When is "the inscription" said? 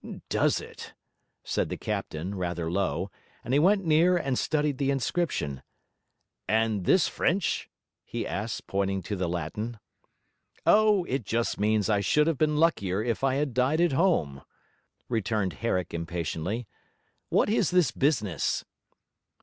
4.79-5.61